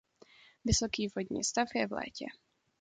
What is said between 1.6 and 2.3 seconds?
je v létě.